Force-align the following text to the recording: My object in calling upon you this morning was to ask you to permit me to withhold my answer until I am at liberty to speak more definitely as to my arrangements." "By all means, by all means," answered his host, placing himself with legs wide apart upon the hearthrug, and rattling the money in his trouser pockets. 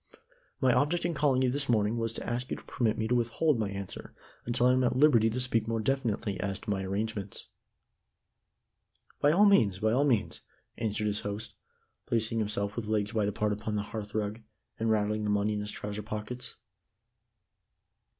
My 0.59 0.73
object 0.73 1.05
in 1.05 1.13
calling 1.13 1.41
upon 1.43 1.43
you 1.43 1.51
this 1.51 1.69
morning 1.69 1.95
was 1.95 2.11
to 2.13 2.27
ask 2.27 2.49
you 2.49 2.57
to 2.57 2.63
permit 2.63 2.97
me 2.97 3.07
to 3.07 3.13
withhold 3.13 3.59
my 3.59 3.69
answer 3.69 4.15
until 4.47 4.65
I 4.65 4.73
am 4.73 4.83
at 4.83 4.95
liberty 4.95 5.29
to 5.29 5.39
speak 5.39 5.67
more 5.67 5.79
definitely 5.79 6.39
as 6.39 6.57
to 6.61 6.71
my 6.71 6.81
arrangements." 6.81 7.49
"By 9.19 9.31
all 9.31 9.45
means, 9.45 9.77
by 9.77 9.91
all 9.91 10.03
means," 10.03 10.41
answered 10.75 11.05
his 11.05 11.19
host, 11.19 11.53
placing 12.07 12.39
himself 12.39 12.75
with 12.75 12.87
legs 12.87 13.13
wide 13.13 13.27
apart 13.27 13.53
upon 13.53 13.75
the 13.75 13.83
hearthrug, 13.93 14.41
and 14.79 14.89
rattling 14.89 15.23
the 15.23 15.29
money 15.29 15.53
in 15.53 15.59
his 15.59 15.69
trouser 15.69 16.01
pockets. 16.01 16.55